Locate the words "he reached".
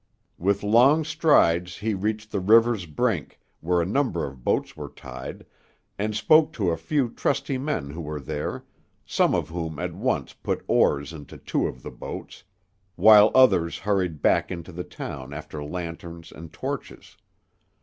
1.77-2.31